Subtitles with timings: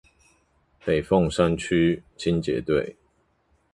[0.83, 2.95] 北鳳山區清潔隊